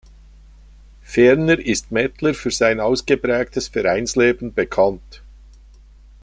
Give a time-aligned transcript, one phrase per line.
[1.05, 5.21] Ferner ist Methler für sein ausgeprägtes Vereinsleben bekannt.